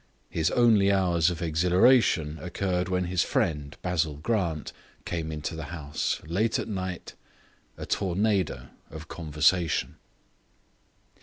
[0.31, 4.73] His only hours of exhilaration occurred when his friend, Basil Grant,
[5.05, 7.13] came into the house, late at night,
[7.77, 9.97] a tornado of conversation.